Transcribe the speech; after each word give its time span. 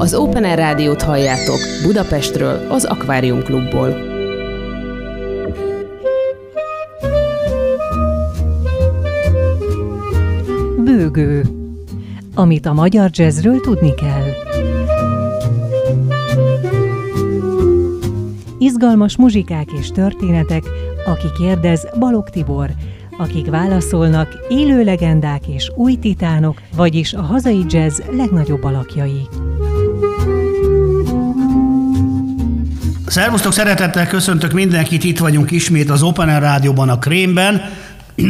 Az 0.00 0.14
Open 0.14 0.44
Air 0.44 0.58
Rádiót 0.58 1.02
halljátok 1.02 1.58
Budapestről, 1.82 2.66
az 2.70 2.84
Akvárium 2.84 3.42
Klubból. 3.42 3.88
Bőgő. 10.84 11.42
Amit 12.34 12.66
a 12.66 12.72
magyar 12.72 13.10
jazzről 13.12 13.60
tudni 13.60 13.94
kell. 13.94 14.26
Izgalmas 18.58 19.16
muzsikák 19.16 19.72
és 19.80 19.90
történetek, 19.90 20.62
aki 21.06 21.26
kérdez 21.38 21.88
Balog 21.98 22.30
Tibor, 22.30 22.70
akik 23.18 23.50
válaszolnak 23.50 24.28
élő 24.48 24.84
legendák 24.84 25.48
és 25.48 25.72
új 25.74 25.96
titánok, 25.96 26.62
vagyis 26.76 27.14
a 27.14 27.22
hazai 27.22 27.64
jazz 27.68 28.00
legnagyobb 28.10 28.64
alakjai. 28.64 29.26
Szervusztok, 33.08 33.52
szeretettel 33.52 34.06
köszöntök 34.06 34.52
mindenkit, 34.52 35.04
itt 35.04 35.18
vagyunk 35.18 35.50
ismét 35.50 35.90
az 35.90 36.02
Open 36.02 36.28
Air 36.28 36.40
Rádióban 36.40 36.88
a 36.88 36.98
Krémben, 36.98 37.62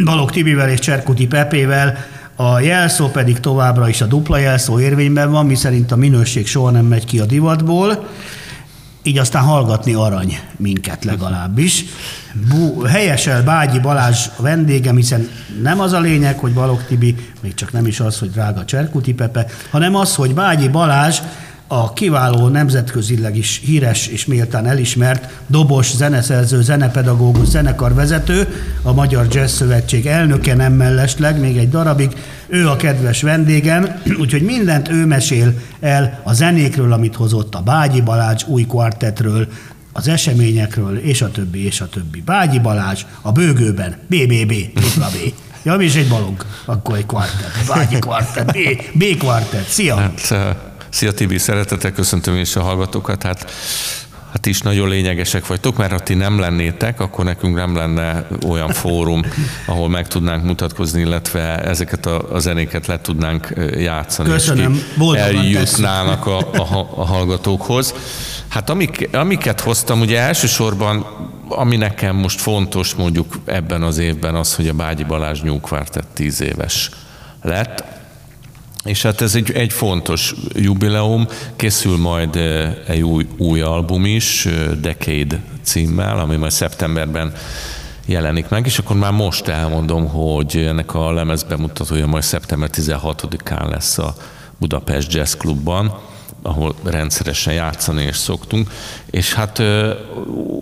Balog 0.03 0.31
Tibivel 0.31 0.69
és 0.69 0.79
Cserkuti 0.79 1.27
Pepével, 1.27 1.97
a 2.35 2.59
jelszó 2.59 3.07
pedig 3.07 3.39
továbbra 3.39 3.89
is 3.89 4.01
a 4.01 4.05
dupla 4.05 4.37
jelszó 4.37 4.79
érvényben 4.79 5.31
van, 5.31 5.45
miszerint 5.45 5.91
a 5.91 5.95
minőség 5.95 6.47
soha 6.47 6.71
nem 6.71 6.85
megy 6.85 7.05
ki 7.05 7.19
a 7.19 7.25
divatból 7.25 8.07
így 9.03 9.17
aztán 9.17 9.43
hallgatni 9.43 9.93
arany 9.93 10.39
minket 10.57 11.03
legalábbis. 11.05 11.85
Bú, 12.49 12.81
helyesel 12.81 13.43
Bágyi 13.43 13.79
Balázs 13.79 14.27
a 14.37 14.41
vendégem, 14.41 14.95
hiszen 14.95 15.29
nem 15.61 15.79
az 15.79 15.93
a 15.93 15.99
lényeg, 15.99 16.39
hogy 16.39 16.53
Balog 16.53 16.83
Tibi, 16.83 17.15
még 17.41 17.53
csak 17.53 17.71
nem 17.71 17.85
is 17.85 17.99
az, 17.99 18.19
hogy 18.19 18.31
drága 18.31 18.65
Cserkuti 18.65 19.13
Pepe, 19.13 19.45
hanem 19.69 19.95
az, 19.95 20.15
hogy 20.15 20.33
Bágyi 20.33 20.67
Balázs 20.67 21.19
a 21.71 21.93
kiváló 21.93 22.47
nemzetközileg 22.47 23.37
is 23.37 23.61
híres 23.63 24.07
és 24.07 24.25
méltán 24.25 24.67
elismert 24.67 25.39
dobos, 25.47 25.95
zeneszerző, 25.95 26.61
zenepedagógus, 26.61 27.47
zenekarvezető, 27.47 28.47
a 28.81 28.93
Magyar 28.93 29.27
Jazz 29.29 29.53
Szövetség 29.53 30.05
elnöke 30.05 30.55
nem 30.55 30.73
mellesleg, 30.73 31.39
még 31.39 31.57
egy 31.57 31.69
darabig. 31.69 32.15
Ő 32.47 32.67
a 32.67 32.75
kedves 32.75 33.21
vendégem, 33.21 34.01
úgyhogy 34.21 34.41
mindent 34.41 34.89
ő 34.89 35.05
mesél 35.05 35.53
el 35.79 36.19
a 36.23 36.33
zenékről, 36.33 36.93
amit 36.93 37.15
hozott 37.15 37.55
a 37.55 37.61
Bágyi 37.61 38.01
Balázs 38.01 38.43
új 38.47 38.63
kvartetről, 38.63 39.47
az 39.93 40.07
eseményekről, 40.07 40.97
és 40.97 41.21
a 41.21 41.31
többi, 41.31 41.65
és 41.65 41.81
a 41.81 41.89
többi. 41.89 42.21
Bágyi 42.21 42.59
Balázs 42.59 43.05
a 43.21 43.31
bőgőben, 43.31 43.95
BBB, 44.07 44.53
B. 44.73 45.15
Ja, 45.63 45.73
és 45.73 45.95
egy 45.95 46.07
balog, 46.07 46.45
akkor 46.65 46.97
egy 46.97 47.05
kvartett, 47.05 47.67
Bágyi 47.67 47.99
kvartett, 47.99 48.51
B, 48.51 48.57
B 48.93 49.03
kvartett. 49.17 49.67
Szia! 49.67 49.95
Hát, 49.95 50.68
Szia 50.89 51.11
Tibi, 51.11 51.37
szeretettel 51.37 51.91
köszöntöm 51.91 52.35
is 52.35 52.55
a 52.55 52.61
hallgatókat. 52.61 53.23
Hát 53.23 53.51
hát 54.31 54.45
is 54.45 54.61
nagyon 54.61 54.89
lényegesek 54.89 55.47
vagytok, 55.47 55.77
mert 55.77 55.91
ha 55.91 55.99
ti 55.99 56.13
nem 56.13 56.39
lennétek, 56.39 56.99
akkor 56.99 57.25
nekünk 57.25 57.55
nem 57.55 57.75
lenne 57.75 58.27
olyan 58.47 58.69
fórum, 58.69 59.21
ahol 59.65 59.89
meg 59.89 60.07
tudnánk 60.07 60.43
mutatkozni, 60.43 61.01
illetve 61.01 61.57
ezeket 61.57 62.05
a, 62.05 62.33
a 62.33 62.39
zenéket 62.39 62.87
le 62.87 63.01
tudnánk 63.01 63.53
játszani. 63.77 64.29
Köszönöm, 64.29 64.81
és 65.13 65.19
eljutnának 65.19 66.25
a, 66.25 66.37
a, 66.37 66.89
a 66.95 67.05
hallgatókhoz. 67.05 67.93
Hát 68.47 68.69
amik, 68.69 69.09
amiket 69.11 69.61
hoztam, 69.61 70.01
ugye 70.01 70.19
elsősorban, 70.19 71.05
ami 71.47 71.75
nekem 71.75 72.15
most 72.15 72.41
fontos 72.41 72.93
mondjuk 72.93 73.39
ebben 73.45 73.81
az 73.81 73.97
évben 73.97 74.35
az, 74.35 74.55
hogy 74.55 74.67
a 74.67 74.73
Bágyi 74.73 75.03
Balázs 75.03 75.41
nyúkvártett 75.41 76.07
tíz 76.13 76.41
éves 76.41 76.89
lett. 77.41 77.83
És 78.89 79.01
hát 79.01 79.21
ez 79.21 79.35
egy, 79.35 79.51
egy 79.51 79.73
fontos 79.73 80.33
jubileum, 80.53 81.27
készül 81.55 81.97
majd 81.97 82.35
egy 82.87 83.01
új, 83.01 83.27
új 83.37 83.61
album 83.61 84.05
is, 84.05 84.47
Decade 84.81 85.43
címmel, 85.63 86.19
ami 86.19 86.35
majd 86.35 86.51
szeptemberben 86.51 87.33
jelenik 88.05 88.47
meg, 88.47 88.65
és 88.65 88.77
akkor 88.77 88.95
már 88.95 89.11
most 89.11 89.47
elmondom, 89.47 90.07
hogy 90.07 90.57
ennek 90.57 90.93
a 90.93 91.11
lemez 91.11 91.43
bemutatója 91.43 92.07
majd 92.07 92.23
szeptember 92.23 92.69
16-án 92.73 93.69
lesz 93.69 93.97
a 93.97 94.15
Budapest 94.57 95.13
Jazz 95.13 95.33
Clubban, 95.33 95.99
ahol 96.41 96.75
rendszeresen 96.83 97.53
játszani 97.53 98.03
is 98.03 98.15
szoktunk, 98.15 98.71
és 99.09 99.33
hát 99.33 99.59
eh, 99.59 99.89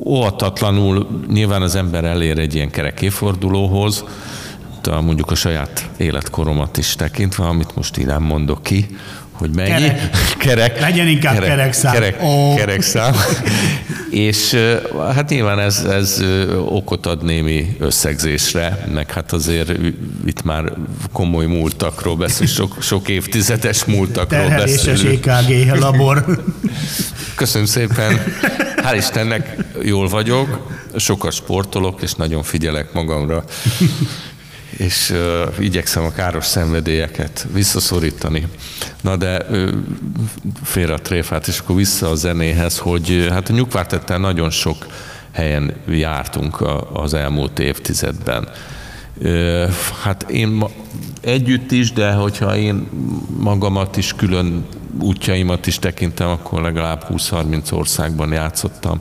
óvatatlanul 0.06 1.24
nyilván 1.28 1.62
az 1.62 1.76
ember 1.76 2.04
elér 2.04 2.40
egy 2.40 2.56
ilyen 2.56 2.70
kerek 2.70 3.02
évfordulóhoz, 3.02 4.04
a, 4.88 5.02
mondjuk 5.02 5.32
a 5.32 5.36
saját 5.36 5.90
életkoromat 5.98 6.78
is 6.78 6.96
tekintve, 6.96 7.44
amit 7.46 7.76
most 7.76 7.98
így 7.98 8.06
nem 8.06 8.24
mondok 8.24 8.64
ki, 8.64 8.88
hogy 9.32 9.50
mennyi. 9.56 9.70
Kerek. 9.70 10.10
kerek 10.38 10.80
Legyen 10.80 11.08
inkább 11.08 11.34
kerek, 11.34 11.50
kerekszám. 11.50 11.94
Kerek, 11.94 12.18
oh. 12.22 12.56
kerekszám. 12.56 13.14
és 14.10 14.56
hát 15.14 15.30
nyilván 15.30 15.60
ez, 15.60 15.78
ez 15.78 16.24
okot 16.56 17.06
ad 17.06 17.24
némi 17.24 17.76
összegzésre, 17.80 18.86
meg 18.94 19.12
hát 19.12 19.32
azért 19.32 19.72
itt 20.26 20.44
már 20.44 20.74
komoly 21.12 21.46
múltakról 21.46 22.16
beszélünk, 22.16 22.56
sok, 22.56 22.76
sok 22.82 23.10
évtizedes 23.10 23.86
múltakról 23.86 24.50
beszélünk. 24.50 25.26
EKG 25.26 25.80
labor. 25.80 26.26
Köszönöm 27.36 27.68
szépen. 27.68 28.22
Hál' 28.76 28.96
Istennek 28.98 29.56
jól 29.84 30.08
vagyok, 30.08 30.78
sokat 30.96 31.34
sportolok, 31.34 32.02
és 32.02 32.14
nagyon 32.14 32.44
figyelek 32.44 32.94
magamra 32.94 33.44
és 34.78 35.10
uh, 35.10 35.64
igyekszem 35.64 36.04
a 36.04 36.12
káros 36.12 36.46
szenvedélyeket 36.46 37.48
visszaszorítani. 37.54 38.48
Na 39.02 39.16
de 39.16 39.46
uh, 39.50 39.70
félre 40.64 40.94
a 40.94 41.00
tréfát, 41.00 41.48
és 41.48 41.60
akkor 41.60 41.76
vissza 41.76 42.10
a 42.10 42.16
zenéhez, 42.16 42.78
hogy 42.78 43.28
hát 43.30 43.50
a 43.50 43.54
nyugvártettel 43.54 44.18
nagyon 44.18 44.50
sok 44.50 44.86
helyen 45.32 45.74
jártunk 45.88 46.62
a, 46.62 47.02
az 47.02 47.14
elmúlt 47.14 47.60
évtizedben. 47.60 48.50
Uh, 49.18 49.70
hát 50.04 50.30
én 50.30 50.48
ma, 50.48 50.70
együtt 51.22 51.72
is, 51.72 51.92
de 51.92 52.12
hogyha 52.12 52.58
én 52.58 52.88
magamat 53.40 53.98
is 53.98 54.14
külön 54.14 54.66
útjaimat 55.00 55.68
is 55.68 55.80
tekintem, 55.80 56.28
akkor 56.28 56.62
legalább 56.62 57.06
20-30 57.10 57.74
országban 57.74 58.32
játszottam 58.32 59.00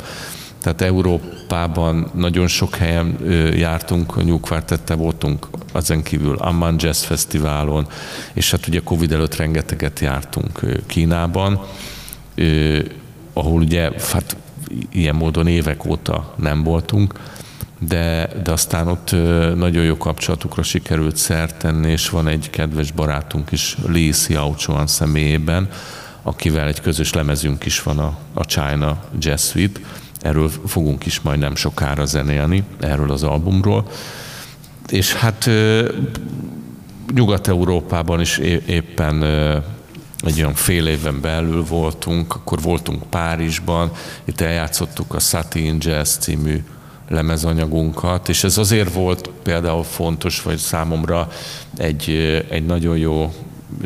tehát 0.67 0.95
Európában 0.95 2.11
nagyon 2.15 2.47
sok 2.47 2.75
helyen 2.75 3.19
jártunk, 3.57 4.25
nyugvártette 4.25 4.95
voltunk, 4.95 5.49
ezen 5.75 6.03
kívül 6.03 6.37
Amman 6.37 6.77
Jazz 6.79 7.03
Fesztiválon, 7.03 7.87
és 8.33 8.51
hát 8.51 8.67
ugye 8.67 8.81
Covid 8.85 9.13
előtt 9.13 9.37
rengeteget 9.37 10.01
jártunk 10.01 10.61
Kínában, 10.87 11.61
ahol 13.33 13.61
ugye 13.61 13.91
hát 14.13 14.37
ilyen 14.91 15.15
módon 15.15 15.47
évek 15.47 15.85
óta 15.85 16.35
nem 16.37 16.63
voltunk, 16.63 17.15
de, 17.79 18.29
de 18.43 18.53
aztán 18.53 18.89
ott 18.89 19.11
nagyon 19.57 19.85
jó 19.85 19.97
kapcsolatukra 19.97 20.63
sikerült 20.63 21.17
szert 21.17 21.59
tenni, 21.59 21.91
és 21.91 22.09
van 22.09 22.29
egy 22.29 22.51
kedves 22.51 22.93
barátunk 22.93 23.53
is, 23.53 23.77
Lee 23.87 24.11
Xiaochuan 24.11 24.87
személyében, 24.87 25.69
akivel 26.23 26.67
egy 26.67 26.81
közös 26.81 27.13
lemezünk 27.13 27.65
is 27.65 27.83
van 27.83 27.99
a, 27.99 28.19
a 28.35 28.45
China 28.45 29.05
Jazz 29.19 29.51
Suite, 29.51 29.81
Erről 30.27 30.51
fogunk 30.67 31.07
is 31.07 31.21
majd 31.21 31.39
nem 31.39 31.55
sokára 31.55 32.05
zenélni, 32.05 32.65
erről 32.81 33.11
az 33.11 33.23
albumról. 33.23 33.87
És 34.89 35.15
hát 35.15 35.51
Nyugat-Európában 37.15 38.21
is 38.21 38.39
éppen 38.67 39.23
egy 40.19 40.39
olyan 40.39 40.55
fél 40.55 40.87
éven 40.87 41.21
belül 41.21 41.65
voltunk, 41.65 42.35
akkor 42.35 42.61
voltunk 42.61 43.03
Párizsban, 43.03 43.91
itt 44.25 44.41
eljátszottuk 44.41 45.15
a 45.15 45.19
Satin 45.19 45.77
Jazz 45.81 46.17
című 46.17 46.65
lemezanyagunkat, 47.09 48.29
és 48.29 48.45
ez 48.45 48.59
azért 48.59 48.93
volt 48.93 49.31
például 49.43 49.85
fontos, 49.85 50.43
vagy 50.43 50.59
számomra 50.59 51.29
egy, 51.77 52.11
egy 52.51 52.67
nagyon 52.67 52.97
jó 52.97 53.35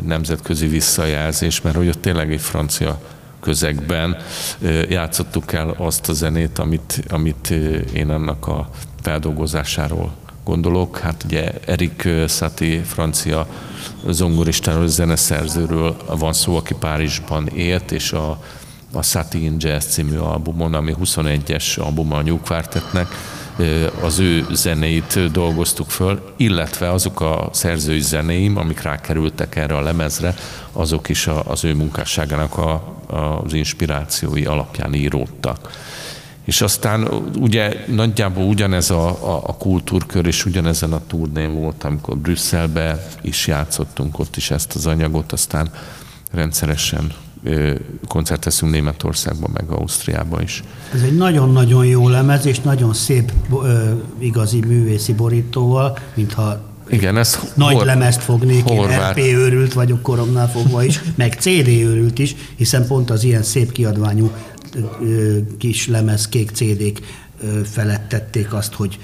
nemzetközi 0.05 0.67
visszajelzés, 0.67 1.61
mert 1.61 1.75
hogy 1.75 1.87
ott 1.87 2.01
tényleg 2.01 2.31
egy 2.31 2.41
francia 2.41 2.99
közegben 3.41 4.17
játszottuk 4.89 5.53
el 5.53 5.75
azt 5.77 6.09
a 6.09 6.13
zenét, 6.13 6.59
amit, 6.59 7.03
amit 7.09 7.49
én 7.93 8.09
annak 8.09 8.47
a 8.47 8.69
feldolgozásáról 9.01 10.11
gondolok. 10.43 10.97
Hát 10.97 11.23
ugye 11.23 11.51
Erik 11.65 12.07
Satie, 12.27 12.83
francia 12.83 13.47
zongoristáról, 14.07 14.87
zeneszerzőről 14.87 15.95
van 16.07 16.33
szó, 16.33 16.55
aki 16.55 16.73
Párizsban 16.79 17.47
élt, 17.47 17.91
és 17.91 18.11
a, 18.11 18.43
a 18.93 19.01
Satin 19.03 19.55
Jazz 19.57 19.85
című 19.85 20.17
albumon, 20.17 20.73
ami 20.73 20.95
21-es 21.03 21.79
albuma 21.79 22.15
a 22.15 22.21
New 22.21 22.39
Quartetnek, 22.39 23.07
az 24.01 24.19
ő 24.19 24.45
zenéit 24.51 25.31
dolgoztuk 25.31 25.89
föl, 25.89 26.33
illetve 26.37 26.91
azok 26.91 27.21
a 27.21 27.49
szerzői 27.51 27.99
zenéim, 27.99 28.57
amik 28.57 28.81
rákerültek 28.81 29.55
erre 29.55 29.75
a 29.75 29.81
lemezre, 29.81 30.35
azok 30.71 31.09
is 31.09 31.27
az 31.45 31.63
ő 31.63 31.73
munkásságának 31.75 32.57
a, 32.57 32.83
az 33.43 33.53
inspirációi 33.53 34.45
alapján 34.45 34.93
íródtak. 34.93 35.69
És 36.45 36.61
aztán 36.61 37.07
ugye 37.39 37.85
nagyjából 37.87 38.43
ugyanez 38.43 38.89
a, 38.89 39.07
a, 39.07 39.41
a 39.45 39.55
kultúrkör 39.57 40.25
és 40.25 40.45
ugyanezen 40.45 40.93
a 40.93 41.01
turnén 41.07 41.53
volt, 41.53 41.83
amikor 41.83 42.17
Brüsszelbe 42.17 43.07
is 43.21 43.47
játszottunk, 43.47 44.19
ott 44.19 44.35
is 44.35 44.51
ezt 44.51 44.75
az 44.75 44.87
anyagot, 44.87 45.31
aztán 45.31 45.71
rendszeresen 46.31 47.13
koncerteszünk 48.07 48.71
Németországban, 48.71 49.49
meg 49.53 49.69
Ausztriában 49.69 50.41
is. 50.41 50.63
Ez 50.93 51.01
egy 51.01 51.17
nagyon-nagyon 51.17 51.85
jó 51.85 52.09
lemez, 52.09 52.45
és 52.45 52.59
nagyon 52.59 52.93
szép 52.93 53.31
igazi 54.19 54.59
művészi 54.59 55.13
borítóval, 55.13 55.97
mintha 56.13 56.69
igen, 56.89 57.17
ez 57.17 57.39
nagy 57.53 57.73
hor, 57.73 57.85
lemezt 57.85 58.21
fognék, 58.21 58.63
horvát. 58.63 59.17
én 59.17 59.23
RP 59.23 59.37
őrült 59.37 59.73
vagyok 59.73 60.01
koromnál 60.01 60.49
fogva 60.49 60.83
is, 60.83 61.01
meg 61.15 61.33
CD 61.33 61.67
őrült 61.67 62.19
is, 62.19 62.35
hiszen 62.55 62.87
pont 62.87 63.09
az 63.09 63.23
ilyen 63.23 63.43
szép 63.43 63.71
kiadványú 63.71 64.31
kis 65.57 65.87
lemez, 65.87 66.27
kék 66.29 66.49
CD-k 66.49 66.99
felettették 67.63 68.53
azt, 68.53 68.73
hogy 68.73 68.99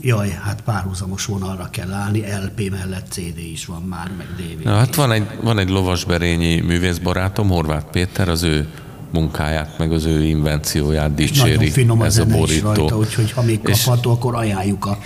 jaj, 0.00 0.30
hát 0.30 0.60
párhuzamos 0.62 1.24
vonalra 1.24 1.68
kell 1.70 1.92
állni, 1.92 2.20
LP 2.20 2.70
mellett 2.70 3.06
CD 3.10 3.38
is 3.38 3.66
van 3.66 3.82
már, 3.82 4.10
meg 4.16 4.26
DVD. 4.36 4.64
Na, 4.64 4.74
hát 4.74 4.94
van 4.94 5.12
egy, 5.12 5.26
van 5.42 5.58
egy 5.58 5.68
lovasberényi 5.68 6.60
művészbarátom, 6.60 7.48
Horváth 7.48 7.90
Péter, 7.90 8.28
az 8.28 8.42
ő 8.42 8.68
munkáját, 9.12 9.78
meg 9.78 9.92
az 9.92 10.04
ő 10.04 10.24
invencióját 10.24 11.14
dicséri. 11.14 11.54
Nagyon 11.54 11.70
finom 11.70 12.02
ez 12.02 12.18
a, 12.18 12.22
a 12.22 12.26
borító. 12.26 12.72
Rajta, 12.72 12.96
úgyhogy 12.96 13.32
ha 13.32 13.42
még 13.42 13.62
kapható, 13.62 14.10
akkor 14.10 14.34
ajánljuk 14.34 14.86
a 14.86 14.98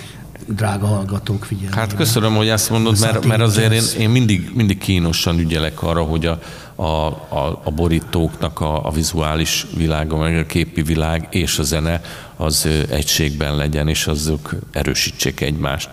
drága 0.47 0.85
hallgatók 0.85 1.45
figyelmére. 1.45 1.79
Hát 1.79 1.95
köszönöm, 1.95 2.35
hogy 2.35 2.47
ezt 2.47 2.69
mondod, 2.69 2.99
mert, 2.99 3.25
mert 3.25 3.41
azért 3.41 3.73
én, 3.73 3.83
én 3.99 4.09
mindig, 4.09 4.51
mindig 4.53 4.77
kínosan 4.77 5.39
ügyelek 5.39 5.83
arra, 5.83 6.03
hogy 6.03 6.25
a, 6.25 6.39
a, 6.75 7.05
a, 7.29 7.61
a 7.63 7.71
borítóknak 7.71 8.59
a, 8.59 8.85
a 8.85 8.91
vizuális 8.91 9.67
világa, 9.75 10.17
meg 10.17 10.37
a 10.37 10.45
képi 10.45 10.81
világ 10.81 11.27
és 11.31 11.59
a 11.59 11.63
zene 11.63 12.01
az 12.41 12.67
egységben 12.89 13.55
legyen, 13.55 13.87
és 13.87 14.07
azok 14.07 14.55
erősítsék 14.71 15.41
egymást. 15.41 15.89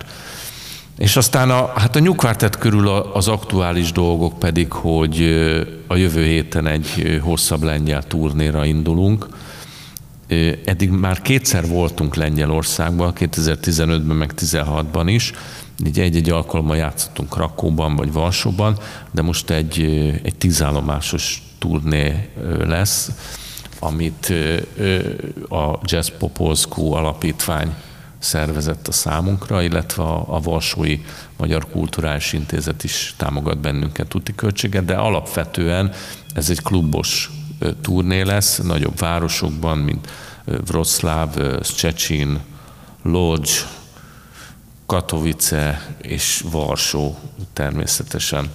És 0.97 1.15
aztán 1.15 1.49
a, 1.49 1.71
hát 1.75 1.95
a 1.95 1.99
nyugvártett 1.99 2.57
körül 2.57 2.87
az 2.87 3.27
aktuális 3.27 3.91
dolgok 3.91 4.39
pedig, 4.39 4.71
hogy 4.71 5.21
a 5.87 5.95
jövő 5.95 6.23
héten 6.23 6.67
egy 6.67 7.19
hosszabb 7.23 7.63
lengyel 7.63 8.03
turnéra 8.03 8.65
indulunk, 8.65 9.27
Eddig 10.65 10.89
már 10.89 11.21
kétszer 11.21 11.67
voltunk 11.67 12.15
Lengyelországban, 12.15 13.13
2015-ben, 13.15 14.15
meg 14.15 14.31
2016-ban 14.35 15.03
is, 15.05 15.31
így 15.85 15.99
egy-egy 15.99 16.29
alkalommal 16.29 16.77
játszottunk 16.77 17.29
Krakóban 17.29 17.95
vagy 17.95 18.11
Varsóban, 18.11 18.77
de 19.11 19.21
most 19.21 19.49
egy, 19.49 19.81
egy 20.23 20.35
tízállomásos 20.35 21.43
turné 21.57 22.29
lesz, 22.65 23.11
amit 23.79 24.33
a 25.49 25.79
Jazz 25.83 26.09
Popolszkó 26.17 26.93
alapítvány 26.93 27.73
szervezett 28.19 28.87
a 28.87 28.91
számunkra, 28.91 29.61
illetve 29.61 30.03
a, 30.03 30.39
Varsói 30.39 30.99
Magyar 31.37 31.67
Kulturális 31.71 32.33
Intézet 32.33 32.83
is 32.83 33.13
támogat 33.17 33.57
bennünket 33.57 34.07
tuti 34.07 34.35
költséget, 34.35 34.85
de 34.85 34.95
alapvetően 34.95 35.91
ez 36.33 36.49
egy 36.49 36.61
klubos 36.61 37.31
turné 37.81 38.21
lesz, 38.21 38.57
nagyobb 38.57 38.99
városokban, 38.99 39.77
mint 39.77 40.07
Wroclaw, 40.45 41.29
Szczecin, 41.63 42.39
Lodz, 43.03 43.67
Katowice 44.85 45.95
és 46.01 46.43
Varsó 46.51 47.15
természetesen. 47.53 48.51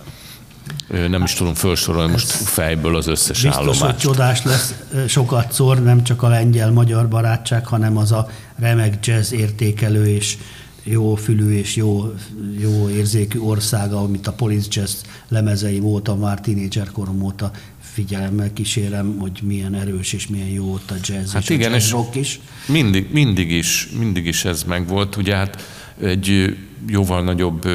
Nem 1.09 1.23
is 1.23 1.33
tudom 1.33 1.55
felsorolni 1.55 2.11
most 2.11 2.31
fejből 2.31 2.97
az 2.97 3.07
összes 3.07 3.43
biztos, 3.43 3.55
állomást. 3.55 3.81
Biztos, 3.81 4.05
hogy 4.05 4.13
csodás 4.13 4.43
lesz 4.43 4.75
sokat 5.09 5.53
szor, 5.53 5.83
nem 5.83 6.05
csak 6.05 6.23
a 6.23 6.29
lengyel-magyar 6.29 7.09
barátság, 7.09 7.67
hanem 7.67 7.97
az 7.97 8.13
a 8.13 8.29
remek 8.57 9.07
jazz 9.07 9.33
értékelő 9.33 10.07
és 10.07 10.37
jó 10.83 11.15
fülű 11.15 11.59
és 11.59 11.77
jó, 11.77 12.13
jó 12.59 12.89
érzékű 12.89 13.39
országa, 13.39 14.01
amit 14.01 14.27
a 14.27 14.33
Police 14.33 14.69
Jazz 14.71 14.95
lemezei 15.29 15.81
óta, 15.81 16.17
már 16.17 16.41
tínédzser 16.41 16.91
korom 16.91 17.23
óta 17.23 17.51
figyelemmel 17.81 18.53
kísérem, 18.53 19.17
hogy 19.19 19.41
milyen 19.43 19.75
erős 19.75 20.13
és 20.13 20.27
milyen 20.27 20.49
jó 20.49 20.73
ott 20.73 20.91
a 20.91 20.95
jazz 21.03 21.33
hát 21.33 21.43
és 21.43 21.49
igen, 21.49 21.71
a 21.71 21.75
jazz 21.75 21.91
rock 21.91 22.15
is. 22.15 22.41
Mindig, 22.69 23.09
mindig 23.13 23.51
is, 23.51 23.89
mindig 23.99 24.27
is 24.27 24.45
ez 24.45 24.63
megvolt. 24.63 25.17
Ugye 25.17 25.37
hát 25.37 25.63
egy 26.01 26.57
jóval 26.89 27.23
nagyobb 27.23 27.69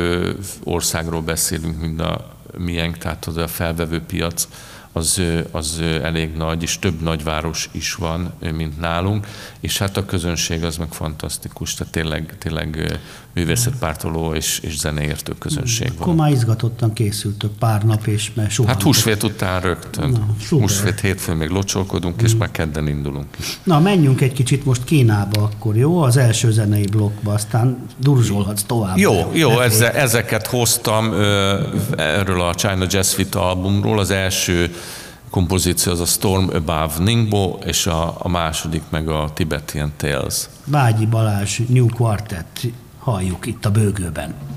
országról 0.64 1.22
beszélünk, 1.22 1.82
mint 1.82 2.00
a 2.00 2.38
miénk, 2.58 2.98
tehát 2.98 3.26
az 3.26 3.38
a 3.38 3.48
felvevő 3.48 4.02
piac 4.02 4.48
az, 4.92 5.22
az 5.52 5.80
elég 5.82 6.36
nagy, 6.36 6.62
és 6.62 6.80
több 6.80 7.02
nagyváros 7.02 7.70
is 7.72 7.94
van, 7.94 8.34
mint 8.40 8.80
nálunk, 8.80 9.28
és 9.60 9.78
hát 9.78 9.98
a 9.98 10.06
közönség 10.06 10.64
az 10.64 10.78
meg 10.78 10.92
fantasztikus, 10.92 11.74
tehát 11.74 11.94
tényleg, 11.94 12.36
tényleg 12.38 13.00
művészetpártoló 13.34 14.34
és, 14.34 14.60
és 14.60 14.78
zeneértő 14.78 15.34
közönség 15.40 15.88
van. 15.88 15.98
Akkor 16.02 16.16
már 16.16 16.32
izgatottan 16.32 16.94
készültök 16.94 17.52
pár 17.52 17.84
nap, 17.84 18.08
és 18.08 18.32
mert 18.34 18.52
soha. 18.52 18.70
Hát 18.70 18.82
húsvét 18.82 19.24
után 19.24 19.62
rögtön. 19.62 20.10
Na, 20.10 20.26
húsvét 20.50 21.00
hétfőn 21.00 21.38
még 21.38 21.50
locsolkodunk, 21.50 22.22
mm. 22.22 22.26
és 22.26 22.36
már 22.36 22.52
kedden 22.52 22.88
indulunk 22.88 23.28
is. 23.40 23.60
Na, 23.64 23.80
menjünk 23.80 24.22
egy 24.22 24.34
kicsit 24.34 24.66
most 24.66 24.84
Kínába 24.84 25.42
akkor, 25.42 25.78
jó? 25.78 26.02
Az 26.02 26.18
első 26.18 26.52
zenei 26.52 26.86
blokkba, 26.86 27.34
aztán 27.34 27.86
durzsolhatsz 27.98 28.64
tovább. 28.64 28.98
Jó, 28.98 29.32
jó, 29.34 29.60
ezzel, 29.60 29.92
ezeket 29.92 30.48
hoztam 30.48 31.14
erről 31.98 32.42
a 32.42 32.54
China 32.54 32.86
Jazz 32.90 33.14
Fit 33.14 33.36
albumról. 33.36 34.00
Az 34.00 34.12
első 34.12 34.74
kompozíció 35.30 35.92
az 35.92 36.00
a 36.00 36.06
Storm 36.06 36.48
Above 36.54 36.94
Ningbo, 37.00 37.58
és 37.66 37.88
a, 37.88 38.16
a 38.20 38.30
második 38.30 38.82
meg 38.90 39.08
a 39.08 39.30
Tibetan 39.34 39.92
Tales. 39.98 40.50
Vágyi 40.66 41.06
Balázs 41.06 41.60
New 41.68 41.86
Quartet 41.88 42.48
halljuk 43.00 43.46
itt 43.46 43.66
a 43.66 43.72
bőgőben. 43.72 44.49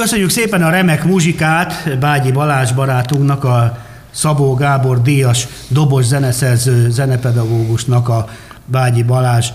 Köszönjük 0.00 0.30
szépen 0.30 0.62
a 0.62 0.70
remek 0.70 1.04
muzsikát 1.04 1.98
Bágyi 1.98 2.32
Balázs 2.32 2.72
barátunknak, 2.72 3.44
a 3.44 3.78
Szabó 4.10 4.54
Gábor 4.54 5.02
díjas 5.02 5.46
dobos 5.68 6.04
zeneszerző 6.04 6.90
zenepedagógusnak, 6.90 8.08
a 8.08 8.28
Bágyi 8.66 9.02
Balázs 9.02 9.48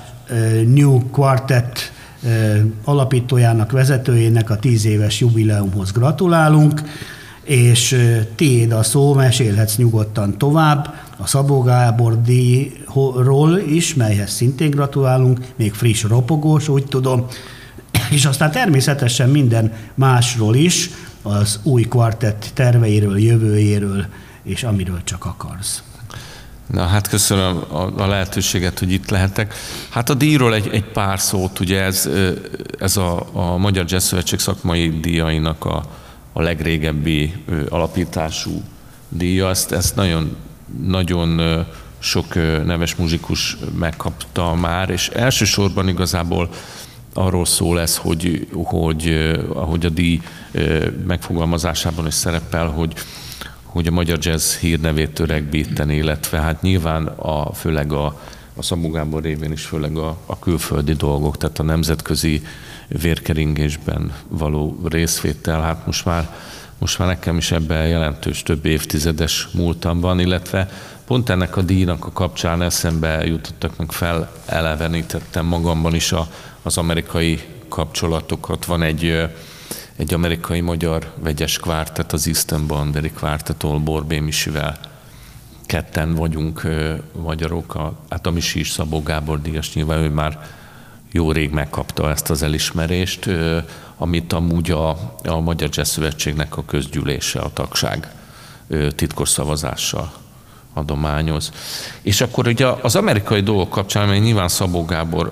New 0.74 1.10
Quartet 1.10 1.92
alapítójának, 2.84 3.72
vezetőjének 3.72 4.50
a 4.50 4.56
tíz 4.56 4.86
éves 4.86 5.20
jubileumhoz 5.20 5.92
gratulálunk, 5.92 6.82
és 7.44 7.98
tiéd 8.36 8.72
a 8.72 8.84
szó, 8.84 9.14
mesélhetsz 9.14 9.76
nyugodtan 9.76 10.38
tovább. 10.38 10.94
A 11.18 11.28
Szabó 11.28 11.62
Gábor 11.62 12.22
díjról 12.22 13.58
is, 13.58 13.94
melyhez 13.94 14.32
szintén 14.32 14.70
gratulálunk, 14.70 15.40
még 15.56 15.74
friss 15.74 16.04
ropogós, 16.04 16.68
úgy 16.68 16.86
tudom, 16.86 17.28
és 18.10 18.26
aztán 18.26 18.52
természetesen 18.52 19.30
minden 19.30 19.74
másról 19.94 20.56
is, 20.56 20.90
az 21.22 21.60
új 21.64 21.84
kvartett 21.84 22.50
terveiről, 22.54 23.20
jövőjéről, 23.20 24.06
és 24.44 24.64
amiről 24.64 25.04
csak 25.04 25.26
akarsz. 25.26 25.84
Na 26.68 26.86
hát 26.86 27.08
köszönöm 27.08 27.58
a, 27.58 28.02
a 28.02 28.08
lehetőséget, 28.08 28.80
hogy 28.80 28.92
itt 28.92 29.10
lehetek. 29.10 29.54
Hát 29.90 30.10
a 30.10 30.14
díjról 30.14 30.54
egy, 30.54 30.70
egy 30.72 30.84
pár 30.84 31.20
szót, 31.20 31.60
ugye 31.60 31.82
ez, 31.82 32.10
ez 32.80 32.98
a, 32.98 33.28
a 33.34 33.58
Magyar 33.58 33.86
Jazz 33.88 34.14
szakmai 34.38 35.00
díjainak 35.00 35.66
a, 35.66 35.84
a 36.34 36.42
legrégebbi 36.42 37.34
alapítású 37.70 38.64
díja, 39.10 39.50
ezt, 39.50 39.72
ezt 39.72 39.96
nagyon, 39.96 40.36
nagyon 40.84 41.42
sok 42.00 42.36
neves 42.66 42.96
muzsikus 42.96 43.58
megkapta 43.78 44.54
már, 44.54 44.90
és 44.90 45.08
elsősorban 45.10 45.88
igazából 45.88 46.50
arról 47.18 47.46
szól 47.46 47.80
ez, 47.80 47.98
hogy, 47.98 48.48
hogy 48.54 49.34
ahogy 49.54 49.86
a 49.86 49.90
díj 49.90 50.22
megfogalmazásában 51.08 52.08
is 52.08 52.14
szerepel, 52.14 52.68
hogy, 52.68 52.94
hogy 53.64 53.88
a 53.88 53.92
magyar 53.92 54.18
jazz 54.22 54.56
hírnevét 54.56 55.14
töregbíteni, 55.14 55.96
illetve 55.96 56.40
hát 56.40 56.62
nyilván 56.62 57.06
a, 57.06 57.54
főleg 57.54 57.92
a, 57.94 58.22
a 58.56 58.62
Szabó 58.64 58.90
Gábor 58.90 59.22
révén 59.22 59.52
is 59.52 59.66
főleg 59.66 59.98
a, 59.98 60.18
a 60.26 60.40
külföldi 60.40 60.94
dolgok, 60.94 61.38
tehát 61.38 61.60
a 61.60 61.64
nemzetközi 61.64 62.42
vérkeringésben 62.88 64.14
való 64.28 64.80
részvétel, 64.84 65.62
hát 65.62 65.86
most 65.86 66.06
már, 66.06 66.36
most 66.78 67.00
már 67.00 67.08
nekem 67.08 67.38
is 67.38 67.52
ebben 67.52 67.88
jelentős 67.88 68.44
több 68.44 68.66
évtizedes 68.66 69.48
múltam 69.54 70.00
van, 70.00 70.20
illetve 70.20 70.70
pont 71.06 71.30
ennek 71.30 71.58
a 71.58 71.62
díjnak 71.62 72.06
a 72.06 72.12
kapcsán 72.12 72.62
eszembe 72.62 73.26
jutottak 73.26 73.78
meg 73.78 73.92
fel, 73.92 74.32
elevenítettem 74.46 75.46
magamban 75.46 75.96
is 75.96 76.12
a, 76.12 76.28
az 76.66 76.78
amerikai 76.78 77.42
kapcsolatokat. 77.70 78.66
Van 78.66 78.82
egy, 78.82 79.30
egy 79.96 80.14
amerikai-magyar 80.14 81.14
vegyes 81.16 81.60
kvártet, 81.60 82.14
az 82.14 82.28
Eastern 82.28 82.68
Banderi 82.68 83.10
kvártetól 83.10 83.80
Borbé 83.80 84.20
Misivel. 84.20 84.80
Ketten 85.66 86.14
vagyunk 86.14 86.68
magyarok, 87.22 87.76
a, 87.76 87.94
hát 88.10 88.26
a 88.26 88.32
Misi 88.32 88.60
is 88.60 88.70
Szabó 88.70 89.04
Gábor 89.04 89.42
Díjas, 89.42 89.74
nyilván 89.74 90.00
ő 90.00 90.10
már 90.10 90.40
jó 91.12 91.32
rég 91.32 91.52
megkapta 91.52 92.10
ezt 92.10 92.30
az 92.30 92.44
elismerést, 92.44 93.30
amit 93.98 94.34
amúgy 94.34 94.72
a, 94.72 94.90
a 95.24 95.40
Magyar 95.40 95.70
Jazz 95.72 95.90
Szövetségnek 95.90 96.58
a 96.58 96.66
közgyűlése, 96.66 97.40
a 97.40 97.54
tagság 97.54 98.12
titkos 98.96 99.30
szavazással 99.30 100.25
adományoz. 100.76 101.52
És 102.02 102.22
akkor 102.22 102.48
ugye 102.48 102.68
az 102.82 102.96
amerikai 102.96 103.42
dolgok 103.42 103.70
kapcsán, 103.70 104.08
mert 104.08 104.24
nyilván 104.24 104.48
Szabó 104.48 104.86
Gábor 104.86 105.32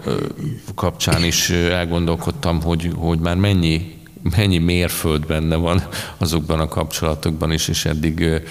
kapcsán 0.75 1.23
is 1.23 1.49
elgondolkodtam, 1.49 2.62
hogy, 2.62 2.91
hogy 2.95 3.19
már 3.19 3.36
mennyi, 3.36 3.97
mennyi 4.36 4.58
mérföld 4.58 5.25
benne 5.25 5.56
van 5.56 5.84
azokban 6.17 6.60
a 6.60 6.67
kapcsolatokban 6.67 7.51
is, 7.51 7.67
és 7.67 7.86
eddig 7.86 8.41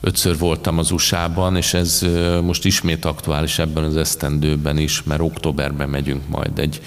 ötször 0.00 0.38
voltam 0.38 0.78
az 0.78 0.90
USA-ban, 0.90 1.56
és 1.56 1.74
ez 1.74 2.06
most 2.42 2.64
ismét 2.64 3.04
aktuális 3.04 3.58
ebben 3.58 3.84
az 3.84 3.96
esztendőben 3.96 4.78
is, 4.78 5.02
mert 5.02 5.20
októberben 5.20 5.88
megyünk 5.88 6.28
majd 6.28 6.58
egy 6.58 6.80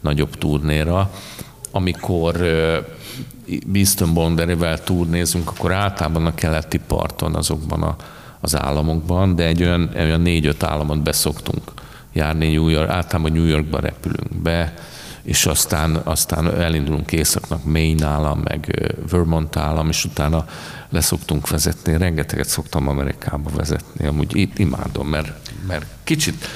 nagyobb 0.00 0.36
turnéra, 0.38 1.10
amikor 1.70 2.36
Beaston 3.66 4.14
Bonderével 4.14 4.84
turnézünk, 4.84 5.48
akkor 5.50 5.72
általában 5.72 6.26
a 6.26 6.34
keleti 6.34 6.78
parton 6.78 7.34
azokban 7.34 7.82
a 7.82 7.96
az 8.44 8.56
államokban, 8.56 9.34
de 9.34 9.46
egy 9.46 9.62
olyan, 9.62 9.90
olyan 9.94 10.20
négy-öt 10.20 10.62
államot 10.62 11.02
beszoktunk 11.02 11.72
járni 12.12 12.52
New 12.52 12.68
York, 12.68 12.90
általában 12.90 13.32
New 13.32 13.44
Yorkba 13.44 13.80
repülünk 13.80 14.42
be, 14.42 14.74
és 15.22 15.46
aztán, 15.46 15.96
aztán 16.04 16.60
elindulunk 16.60 17.12
északnak, 17.12 17.64
Maine 17.64 18.06
állam, 18.06 18.40
meg 18.44 18.92
Vermont 19.10 19.56
állam, 19.56 19.88
és 19.88 20.04
utána 20.04 20.46
leszoktunk 20.90 21.48
vezetni. 21.48 21.96
Rengeteget 21.96 22.48
szoktam 22.48 22.88
Amerikába 22.88 23.50
vezetni, 23.50 24.06
amúgy 24.06 24.36
itt 24.36 24.58
imádom, 24.58 25.08
mert, 25.08 25.50
mert 25.66 25.86
kicsit, 26.04 26.48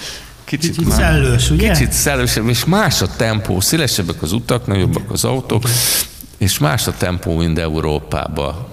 Kicsit, 0.45 0.71
kicsit 0.71 0.89
már, 0.89 0.99
szellős, 0.99 1.51
ugye? 1.51 1.71
Kicsit 1.73 1.93
szellős, 1.93 2.37
és 2.47 2.65
más 2.65 3.03
a 3.03 3.07
tempó, 3.17 3.61
szélesebbek 3.61 4.23
az 4.23 4.33
utak, 4.33 4.67
nagyobbak 4.67 5.11
az 5.11 5.25
autók, 5.25 5.63
és 6.39 6.59
más 6.59 6.87
a 6.87 6.93
tempó, 6.97 7.37
mint 7.37 7.59
Európában 7.59 8.67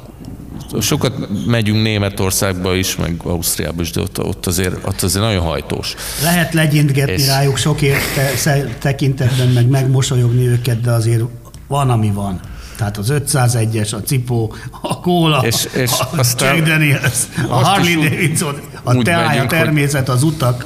sokat 0.80 1.46
megyünk 1.46 1.82
Németországba 1.82 2.76
is, 2.76 2.96
meg 2.96 3.16
Ausztriába 3.24 3.82
is, 3.82 3.92
de 3.92 4.02
ott, 4.02 4.24
ott, 4.24 4.46
azért, 4.46 4.76
ott 4.86 5.02
azért 5.02 5.24
nagyon 5.24 5.44
hajtós. 5.44 5.96
Lehet 6.24 6.54
legyintgetni 6.54 7.14
és... 7.14 7.28
rájuk 7.28 7.58
sok 7.58 7.82
érte, 7.82 8.32
tekintetben, 8.80 9.48
meg 9.48 9.68
megmosolyogni 9.68 10.48
őket, 10.48 10.82
de 10.82 10.92
azért 10.92 11.24
van, 11.68 11.90
ami 11.90 12.12
van. 12.12 12.40
Tehát 12.76 12.98
az 12.98 13.14
501-es, 13.16 13.94
a 13.94 14.02
Cipó, 14.02 14.56
a 14.82 15.00
Kóla, 15.00 15.46
és, 15.46 15.68
és 15.76 15.92
a 15.92 16.18
aztán 16.18 16.56
Jack 16.56 16.68
Daniels, 16.68 17.18
a 17.50 17.54
Harley 17.54 18.02
Davidson, 18.02 18.56
a 18.84 19.02
teája, 19.02 19.42
a 19.42 19.46
természet, 19.46 20.10
az 20.10 20.24
utak. 20.24 20.66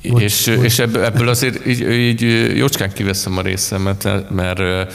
és, 0.00 0.46
és 0.46 0.78
ebből, 0.78 1.04
ebből 1.04 1.28
azért 1.28 1.66
így, 1.66 1.90
így 1.90 2.20
jócskán 2.56 2.92
kiveszem 2.92 3.38
a 3.38 3.42
részemet, 3.42 4.30
mert 4.30 4.92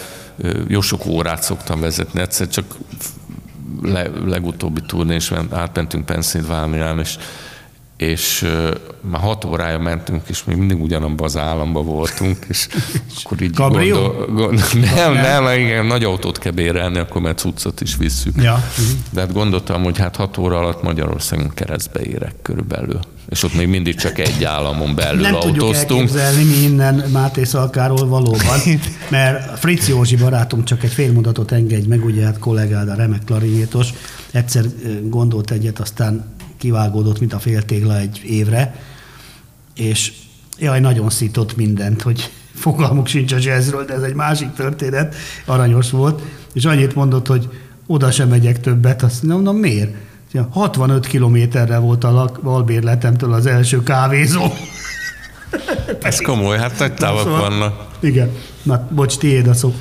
jó 0.67 0.82
sok 0.82 1.06
órát 1.06 1.43
szoktam 1.43 1.80
vezetni, 1.80 2.22
egyszer 2.22 2.48
csak 2.48 2.65
le, 3.82 4.12
legutóbbi 4.26 4.82
turné, 4.82 5.16
és 5.16 5.34
átmentünk 5.50 6.06
Pennsylvania-n, 6.06 7.00
és 7.00 7.18
és 8.04 8.46
már 9.12 9.22
hat 9.22 9.46
órája 9.46 9.80
mentünk, 9.80 10.22
és 10.28 10.44
még 10.44 10.58
mindig 10.58 10.82
ugyanabban 10.82 11.26
az 11.26 11.38
államba 11.38 11.82
voltunk, 11.82 12.38
és 12.48 12.68
akkor 13.24 13.42
így 13.42 13.54
gondol, 13.54 14.26
gondol, 14.26 14.54
nem, 14.96 15.13
nem, 15.13 15.44
nem, 15.44 15.60
igen, 15.60 15.86
nagy 15.86 16.04
autót 16.04 16.38
kell 16.38 16.52
bérelni, 16.52 16.98
akkor 16.98 17.22
mert 17.22 17.38
cuccot 17.38 17.82
is 17.82 17.98
visszük. 17.98 18.42
Ja. 18.42 18.63
De 19.10 19.20
hát 19.20 19.34
gondoltam, 19.34 19.84
hogy 19.84 19.98
hát 19.98 20.16
hat 20.16 20.38
óra 20.38 20.58
alatt 20.58 20.84
Magyarországon 20.84 21.52
keresztbe 21.54 22.02
érek 22.02 22.34
körülbelül. 22.42 23.00
És 23.30 23.44
ott 23.44 23.54
még 23.54 23.68
mindig 23.68 23.96
csak 23.96 24.20
egy 24.20 24.44
államon 24.44 24.96
belül 24.96 25.22
nem 25.22 25.36
autóztunk. 25.36 26.13
Nem 26.13 26.34
tudjuk 26.34 26.50
mi 26.50 26.63
innen 26.63 27.04
Máté 27.12 27.44
Szalkáról 27.44 28.08
valóban, 28.08 28.60
mert 29.10 29.60
Fritz 29.60 29.88
Józsi 29.88 30.16
barátom 30.16 30.66
csak 30.66 30.84
egy 30.84 30.92
fél 30.92 31.12
mondatot 31.12 31.52
engedj 31.52 31.88
meg, 31.88 32.06
ugye 32.06 32.26
hát 32.26 32.39
kollégád 32.39 32.89
a 32.89 32.94
remek 32.94 33.24
klarinétos, 33.26 33.89
egyszer 34.32 34.66
gondolt 35.04 35.52
egyet, 35.52 35.80
aztán 35.80 36.33
kivágódott, 36.63 37.19
mint 37.19 37.34
a 37.34 37.39
féltégla 37.39 37.97
egy 37.97 38.21
évre, 38.26 38.76
és 39.76 40.13
jaj, 40.60 40.80
nagyon 40.80 41.10
szított 41.10 41.56
mindent, 41.56 42.02
hogy 42.02 42.32
fogalmuk 42.63 43.08
sincs 43.08 43.34
a 43.34 43.38
jazzről, 43.39 43.86
de 43.86 43.93
ez 43.93 44.02
egy 44.02 44.13
másik 44.13 44.54
történet, 44.54 45.15
aranyos 45.45 45.91
volt, 45.91 46.21
és 46.54 46.65
annyit 46.65 46.95
mondott, 46.95 47.28
hogy 47.28 47.49
oda 47.88 48.12
sem 48.12 48.30
megyek 48.30 48.60
többet, 48.60 49.04
azt 49.04 49.23
mondom, 49.23 49.58
miért? 49.58 49.95
65 50.49 51.08
kilométerre 51.08 51.78
volt 51.78 52.04
a 52.04 52.32
albérletemtől 52.43 53.34
az 53.34 53.45
első 53.45 53.84
kávézó. 53.84 54.41
Ez 56.02 56.19
komoly, 56.19 56.58
hát 56.58 56.80
nagy 56.80 56.93
távok 56.93 57.21
szóval, 57.21 57.39
vannak. 57.39 57.88
Igen. 57.99 58.32
Na, 58.63 58.88
bocs, 58.91 59.17
tiéd 59.17 59.47
a 59.47 59.54
szó. 59.54 59.73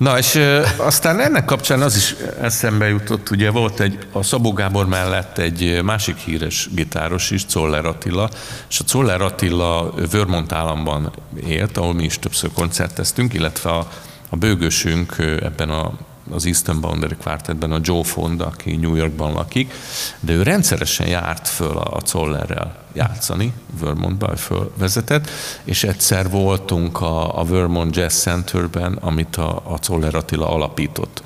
Na, 0.00 0.18
és 0.18 0.34
ö, 0.34 0.62
aztán 0.76 1.20
ennek 1.20 1.44
kapcsán 1.44 1.80
az 1.80 1.96
is 1.96 2.14
eszembe 2.40 2.88
jutott, 2.88 3.30
ugye 3.30 3.50
volt 3.50 3.80
egy, 3.80 3.98
a 4.12 4.22
Szabó 4.22 4.52
Gábor 4.52 4.86
mellett 4.86 5.38
egy 5.38 5.80
másik 5.82 6.16
híres 6.16 6.68
gitáros 6.74 7.30
is, 7.30 7.46
Czoller 7.46 7.84
Attila, 7.84 8.30
és 8.68 8.80
a 8.80 8.84
Czoller 8.84 9.20
Attila 9.20 9.94
Vermont 10.10 10.52
államban 10.52 11.12
élt, 11.46 11.76
ahol 11.76 11.94
mi 11.94 12.04
is 12.04 12.18
többször 12.18 12.50
koncerteztünk, 12.52 13.34
illetve 13.34 13.70
a, 13.70 13.88
a 14.28 14.36
bőgősünk 14.36 15.16
ebben 15.18 15.70
a 15.70 15.92
az 16.32 16.46
Eastern 16.46 16.80
Boundary 16.80 17.16
Quartetben 17.22 17.72
a 17.72 17.78
Joe 17.82 18.04
Fonda, 18.04 18.46
aki 18.46 18.76
New 18.76 18.94
Yorkban 18.94 19.32
lakik, 19.32 19.72
de 20.20 20.32
ő 20.32 20.42
rendszeresen 20.42 21.06
járt 21.06 21.48
föl 21.48 21.76
a 21.76 22.00
Zollerrel 22.06 22.76
játszani, 22.92 23.52
Vermontba 23.80 24.36
fölvezetett, 24.36 25.30
és 25.64 25.84
egyszer 25.84 26.30
voltunk 26.30 27.00
a, 27.00 27.40
a 27.40 27.44
Vermont 27.44 27.96
Jazz 27.96 28.20
Centerben, 28.20 28.92
amit 28.92 29.36
a, 29.36 29.56
a 29.56 29.78
Zoller 29.82 30.14
Attila 30.14 30.50
alapított. 30.50 31.22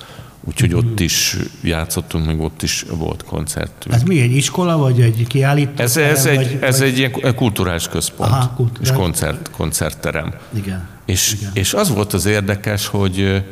Úgyhogy 0.47 0.75
mm-hmm. 0.75 0.91
ott 0.91 1.01
is 1.01 1.37
játszottunk, 1.63 2.27
meg 2.27 2.41
ott 2.41 2.63
is 2.63 2.85
volt 2.91 3.25
koncertünk. 3.25 3.95
Ez 3.95 4.03
mi, 4.03 4.21
egy 4.21 4.37
iskola, 4.37 4.77
vagy 4.77 5.01
egy 5.01 5.27
kiállító? 5.27 5.83
Ez, 5.83 5.97
ez, 5.97 6.25
vagy, 6.25 6.37
egy, 6.37 6.59
ez 6.61 6.79
vagy... 6.79 6.89
egy 6.89 6.99
ilyen 6.99 7.35
kulturális 7.35 7.89
központ, 7.89 8.31
Aha, 8.31 8.53
kulturális. 8.57 8.89
és 8.89 8.97
koncert, 8.97 9.51
koncertterem. 9.51 10.35
Igen. 10.55 10.89
És, 11.05 11.33
Igen. 11.33 11.51
és 11.55 11.75
az 11.75 11.89
volt 11.91 12.13
az 12.13 12.27
érdekes, 12.27 12.87
hogy 12.87 13.45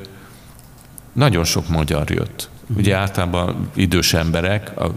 nagyon 1.12 1.44
sok 1.44 1.68
magyar 1.68 2.10
jött. 2.10 2.50
Ugye 2.76 2.96
általában 2.96 3.70
idős 3.74 4.14
emberek, 4.14 4.80
a 4.80 4.90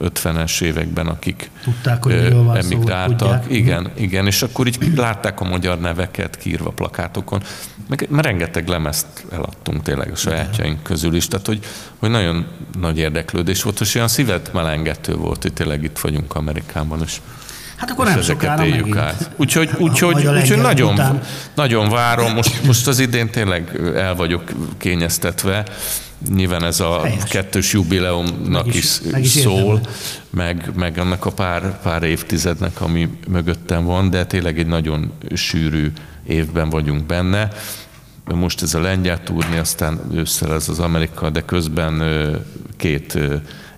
50-es 0.00 0.62
években, 0.62 1.06
akik 1.06 1.50
Tudták, 1.62 2.02
hogy 2.02 2.36
emigráltak. 2.54 3.44
Szó, 3.44 3.50
igen, 3.50 3.90
igen, 3.94 4.26
és 4.26 4.42
akkor 4.42 4.66
így 4.66 4.92
látták 4.96 5.40
a 5.40 5.44
magyar 5.44 5.80
neveket 5.80 6.36
kiírva 6.36 6.70
plakátokon. 6.70 7.42
Meg, 7.88 8.06
mert 8.10 8.26
rengeteg 8.26 8.68
lemezt 8.68 9.06
eladtunk 9.30 9.82
tényleg 9.82 10.10
a 10.10 10.16
sajátjaink 10.16 10.82
közül 10.82 11.14
is, 11.14 11.28
tehát 11.28 11.46
hogy, 11.46 11.64
hogy 11.98 12.10
nagyon 12.10 12.46
nagy 12.80 12.98
érdeklődés 12.98 13.62
volt, 13.62 13.80
és 13.80 13.94
olyan 13.94 14.08
szívet 14.08 14.52
melengető 14.52 15.14
volt, 15.14 15.42
hogy 15.42 15.52
tényleg 15.52 15.82
itt 15.82 15.98
vagyunk 15.98 16.34
Amerikában, 16.34 17.00
és 17.04 17.20
Hát 17.82 17.90
akkor 17.90 18.06
nem 18.06 18.22
sokára 18.22 18.64
megint. 18.64 18.96
át. 18.96 19.30
Úgyhogy, 19.36 19.70
úgyhogy, 19.78 20.26
úgyhogy 20.26 20.58
nagyon, 20.58 21.20
nagyon 21.54 21.90
várom, 21.90 22.32
most, 22.34 22.64
most 22.64 22.86
az 22.86 22.98
idén 22.98 23.30
tényleg 23.30 23.80
el 23.96 24.14
vagyok 24.14 24.42
kényeztetve, 24.78 25.64
nyilván 26.34 26.64
ez 26.64 26.80
a 26.80 27.00
Helyes. 27.02 27.24
kettős 27.24 27.72
jubileumnak 27.72 28.66
meg 28.66 28.74
is, 28.74 28.84
is, 28.84 29.10
meg 29.10 29.22
is 29.22 29.30
szól, 29.30 29.80
meg, 30.30 30.70
meg 30.76 30.98
annak 30.98 31.24
a 31.24 31.30
pár, 31.30 31.80
pár 31.80 32.02
évtizednek, 32.02 32.80
ami 32.80 33.08
mögöttem 33.28 33.84
van, 33.84 34.10
de 34.10 34.26
tényleg 34.26 34.58
egy 34.58 34.66
nagyon 34.66 35.12
sűrű 35.34 35.92
évben 36.26 36.70
vagyunk 36.70 37.04
benne. 37.04 37.48
Most 38.24 38.62
ez 38.62 38.74
a 38.74 38.80
lengyel 38.80 39.22
turné, 39.22 39.58
aztán 39.58 40.00
ősszel 40.14 40.54
ez 40.54 40.68
az 40.68 40.78
Amerika, 40.78 41.30
de 41.30 41.40
közben 41.40 42.02
két 42.76 43.18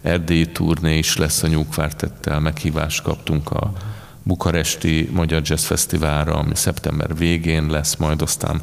erdélyi 0.03 0.47
turné 0.47 0.99
is 0.99 1.17
lesz 1.17 1.43
a 1.43 1.47
nyugvártettel, 1.47 2.41
meghívást 2.41 3.03
kaptunk 3.03 3.51
a 3.51 3.73
bukaresti 4.25 5.09
Magyar 5.13 5.43
Jazz 5.45 5.65
Fesztiválra, 5.65 6.35
ami 6.35 6.55
szeptember 6.55 7.17
végén 7.17 7.67
lesz, 7.67 7.97
majd 7.97 8.23
aztán 8.23 8.61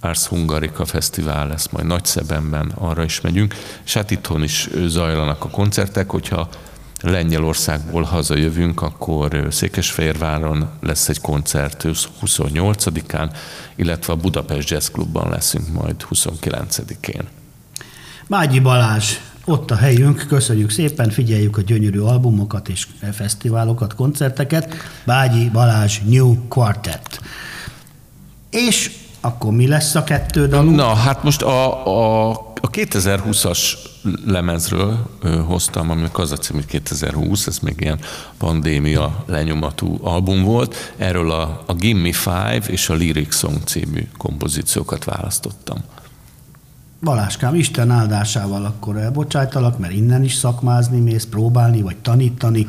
Ars 0.00 0.26
Hungarica 0.26 0.84
Fesztivál 0.84 1.48
lesz 1.48 1.68
majd 1.68 1.86
Nagyszebenben, 1.86 2.72
arra 2.74 3.04
is 3.04 3.20
megyünk, 3.20 3.54
és 3.84 3.94
hát 3.94 4.10
itthon 4.10 4.42
is 4.42 4.68
zajlanak 4.86 5.44
a 5.44 5.50
koncertek, 5.50 6.10
hogyha 6.10 6.48
Lengyelországból 7.02 8.02
hazajövünk, 8.02 8.82
akkor 8.82 9.46
Székesfehérváron 9.50 10.70
lesz 10.80 11.08
egy 11.08 11.20
koncert 11.20 11.84
28-án, 12.22 13.36
illetve 13.74 14.12
a 14.12 14.16
Budapest 14.16 14.70
Jazz 14.70 14.88
Clubban 14.88 15.30
leszünk 15.30 15.72
majd 15.72 16.06
29-én. 16.10 17.22
Mágyi 18.26 18.60
Balázs, 18.60 19.16
ott 19.50 19.70
a 19.70 19.76
helyünk, 19.76 20.24
köszönjük 20.28 20.70
szépen, 20.70 21.10
figyeljük 21.10 21.56
a 21.56 21.60
gyönyörű 21.60 21.98
albumokat 21.98 22.68
és 22.68 22.86
fesztiválokat, 23.12 23.94
koncerteket. 23.94 24.74
Bágyi 25.04 25.50
Balázs 25.50 25.98
New 26.04 26.48
Quartet. 26.48 27.20
És 28.50 28.90
akkor 29.20 29.52
mi 29.52 29.66
lesz 29.66 29.94
a 29.94 30.04
kettő 30.04 30.46
dalunk? 30.46 30.76
Na, 30.76 30.94
hát 30.94 31.22
most 31.22 31.42
a, 31.42 31.86
a, 31.86 32.30
a 32.60 32.70
2020-as 32.70 33.58
lemezről 34.26 35.10
hoztam, 35.46 35.90
aminek 35.90 36.18
az 36.18 36.32
a 36.32 36.36
cím, 36.36 36.56
hogy 36.56 36.66
2020, 36.66 37.46
ez 37.46 37.58
még 37.58 37.74
ilyen 37.78 37.98
pandémia 38.38 39.24
lenyomatú 39.26 39.98
album 40.02 40.42
volt. 40.42 40.94
Erről 40.96 41.30
a, 41.30 41.62
a 41.66 41.74
Gimme 41.74 42.12
Five 42.12 42.62
és 42.66 42.88
a 42.88 42.94
Lyric 42.94 43.36
Song 43.36 43.58
című 43.64 44.08
kompozíciókat 44.16 45.04
választottam. 45.04 45.78
Baláskám, 47.02 47.54
Isten 47.54 47.90
áldásával 47.90 48.64
akkor 48.64 48.96
elbocsájtalak, 48.96 49.78
mert 49.78 49.92
innen 49.92 50.24
is 50.24 50.34
szakmázni 50.34 51.00
mész, 51.00 51.24
próbálni, 51.24 51.82
vagy 51.82 51.96
tanítani, 51.96 52.68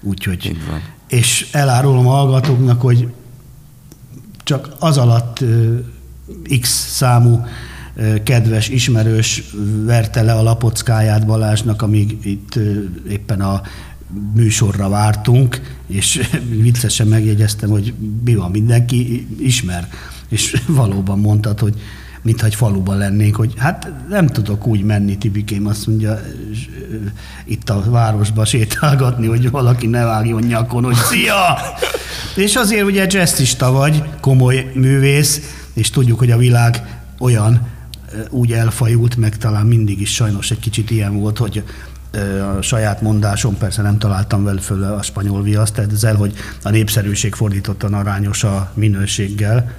úgyhogy... 0.00 0.56
És 1.08 1.48
elárulom 1.52 2.06
a 2.08 2.10
hallgatóknak, 2.10 2.80
hogy 2.80 3.08
csak 4.44 4.76
az 4.78 4.98
alatt 4.98 5.44
X 6.60 6.68
számú 6.68 7.44
kedves 8.22 8.68
ismerős 8.68 9.42
verte 9.84 10.22
le 10.22 10.32
a 10.32 10.42
lapockáját 10.42 11.26
Balázsnak, 11.26 11.82
amíg 11.82 12.18
itt 12.22 12.58
éppen 13.08 13.40
a 13.40 13.62
műsorra 14.34 14.88
vártunk, 14.88 15.76
és 15.86 16.28
viccesen 16.62 17.06
megjegyeztem, 17.06 17.70
hogy 17.70 17.94
mi 18.24 18.34
van, 18.34 18.50
mindenki 18.50 19.28
ismer. 19.40 19.88
És 20.28 20.62
valóban 20.66 21.18
mondtad, 21.18 21.58
hogy 21.58 21.80
mintha 22.28 22.46
egy 22.46 22.54
faluban 22.54 22.96
lennénk, 22.96 23.36
hogy 23.36 23.52
hát 23.56 23.92
nem 24.08 24.26
tudok 24.26 24.66
úgy 24.66 24.82
menni, 24.82 25.18
Tibikém 25.18 25.66
azt 25.66 25.86
mondja, 25.86 26.20
itt 27.44 27.70
a 27.70 27.90
városba 27.90 28.44
sétálgatni, 28.44 29.26
hogy 29.26 29.50
valaki 29.50 29.86
ne 29.86 30.04
vágjon 30.04 30.42
nyakon, 30.42 30.84
hogy 30.84 30.94
szia! 30.94 31.58
És 32.36 32.56
azért 32.56 32.84
ugye 32.84 33.06
jazzista 33.08 33.70
vagy, 33.70 34.02
komoly 34.20 34.70
művész, 34.74 35.40
és 35.72 35.90
tudjuk, 35.90 36.18
hogy 36.18 36.30
a 36.30 36.36
világ 36.36 37.00
olyan 37.18 37.66
úgy 38.30 38.52
elfajult, 38.52 39.16
meg 39.16 39.36
talán 39.36 39.66
mindig 39.66 40.00
is 40.00 40.14
sajnos 40.14 40.50
egy 40.50 40.60
kicsit 40.60 40.90
ilyen 40.90 41.20
volt, 41.20 41.38
hogy 41.38 41.64
a 42.58 42.62
saját 42.62 43.02
mondásom, 43.02 43.56
persze 43.56 43.82
nem 43.82 43.98
találtam 43.98 44.44
vele 44.44 44.60
föl 44.60 44.82
a 44.82 45.02
spanyol 45.02 45.42
viaszt, 45.42 45.78
ezzel, 45.78 46.14
hogy 46.14 46.32
a 46.62 46.70
népszerűség 46.70 47.34
fordítottan 47.34 47.94
arányos 47.94 48.44
a 48.44 48.70
minőséggel. 48.74 49.72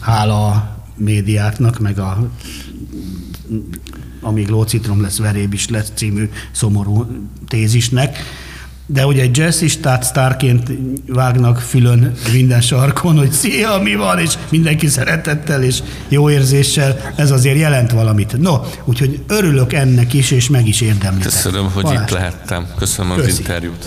Hála 0.00 0.73
médiáknak, 0.96 1.78
meg 1.78 1.98
a 1.98 2.30
amíg 4.20 4.48
lócitrom 4.48 5.02
lesz, 5.02 5.18
veréb 5.18 5.52
is 5.52 5.68
lesz 5.68 5.92
című 5.94 6.28
szomorú 6.52 7.06
tézisnek. 7.48 8.18
De 8.86 9.06
ugye 9.06 9.22
egy 9.22 9.36
jazzistát 9.36 10.02
sztárként 10.02 10.70
vágnak 11.06 11.58
fülön 11.58 12.12
minden 12.32 12.60
sarkon, 12.60 13.16
hogy 13.16 13.32
szia, 13.32 13.78
mi 13.82 13.94
van, 13.94 14.18
és 14.18 14.34
mindenki 14.48 14.86
szeretettel 14.86 15.62
és 15.62 15.82
jó 16.08 16.30
érzéssel, 16.30 17.12
ez 17.16 17.30
azért 17.30 17.58
jelent 17.58 17.90
valamit. 17.90 18.40
No, 18.40 18.60
úgyhogy 18.84 19.22
örülök 19.26 19.72
ennek 19.72 20.12
is, 20.12 20.30
és 20.30 20.48
meg 20.48 20.68
is 20.68 20.80
érdemlitek. 20.80 21.32
Köszönöm, 21.32 21.70
hogy 21.70 21.82
Balázs. 21.82 22.02
itt 22.02 22.10
lehettem. 22.10 22.66
Köszönöm 22.78 23.16
Köszi. 23.16 23.30
az 23.30 23.38
interjút. 23.38 23.86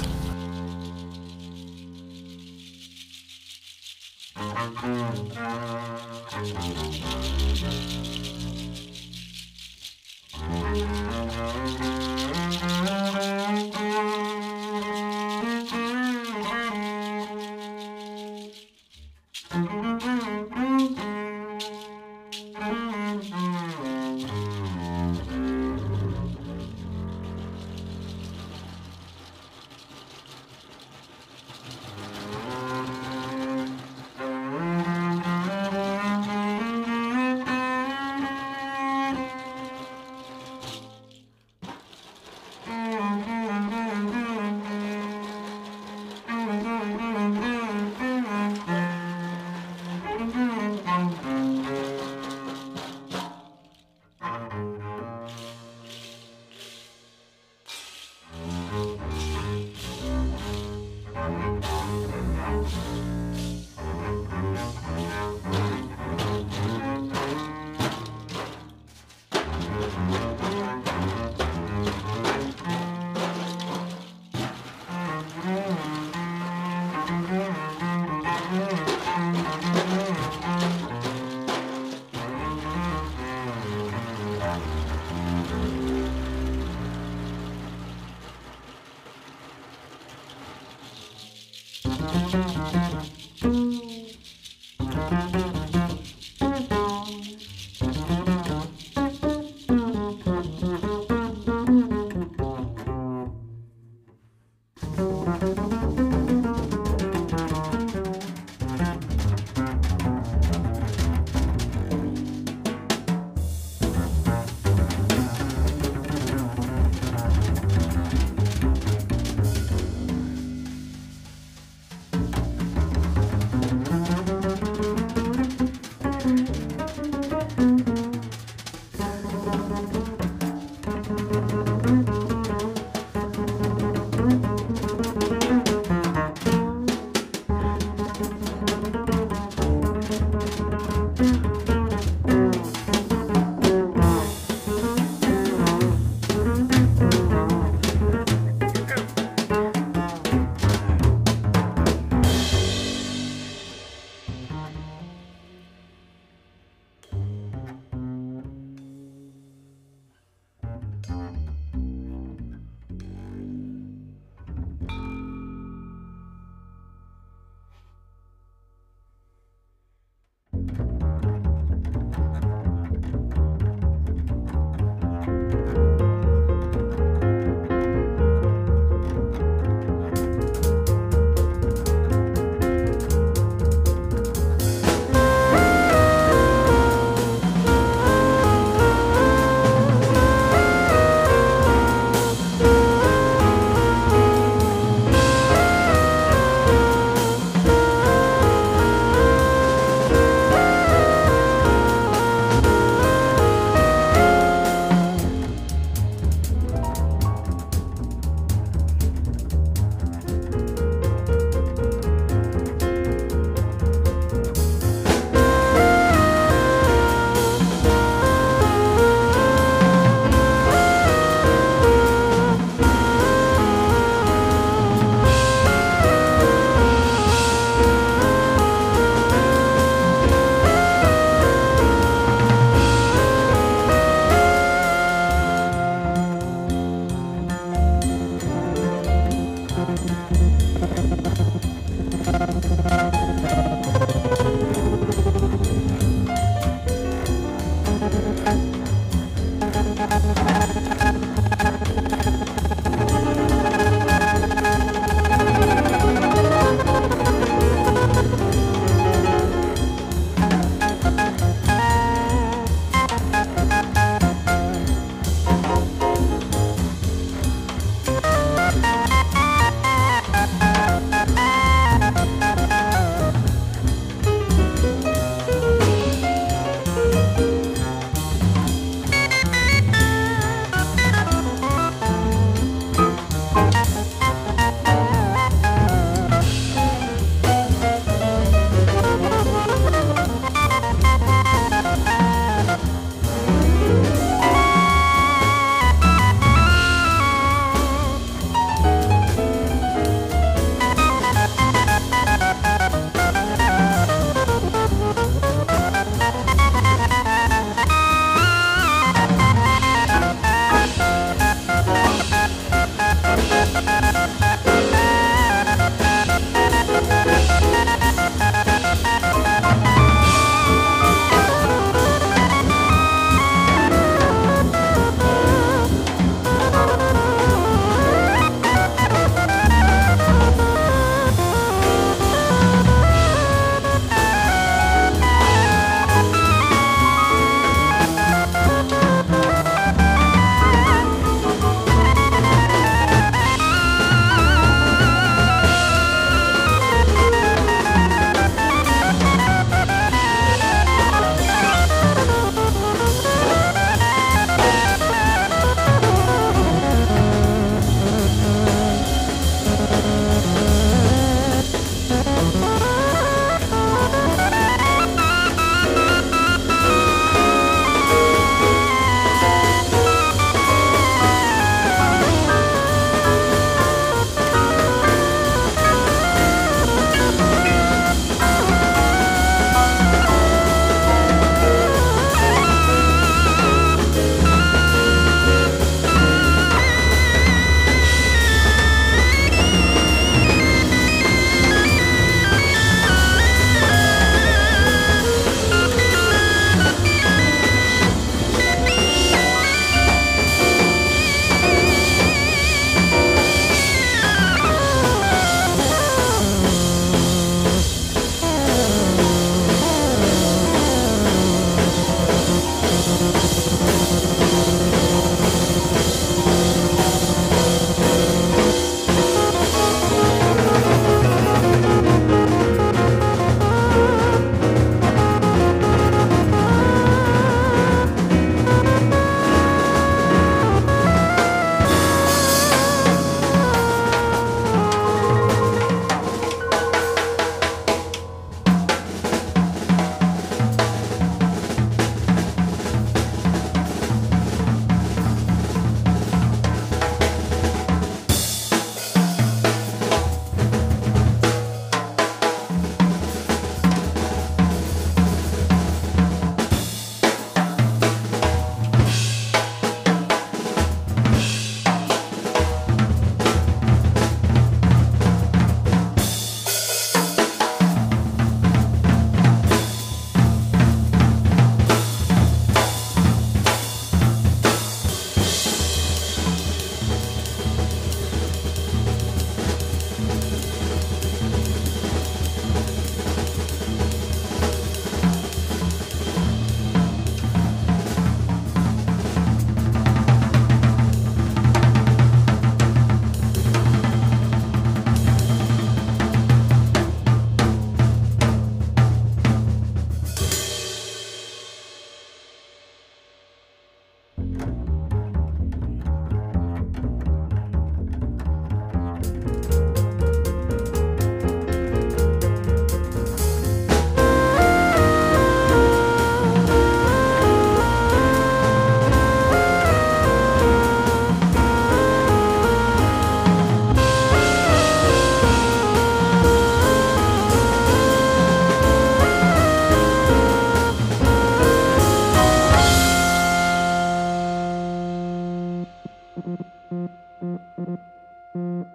Thank 538.68 538.88